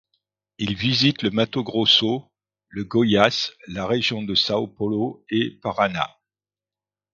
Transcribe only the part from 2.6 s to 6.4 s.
le Goiás, la région de Sao Paulo et Parana.